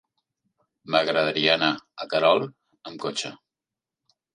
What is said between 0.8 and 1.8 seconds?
M'agradaria anar